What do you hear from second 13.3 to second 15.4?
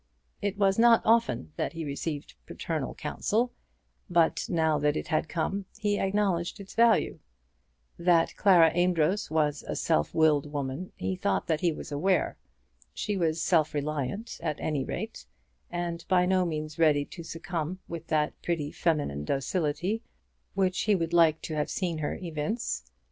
self reliant, at any rate,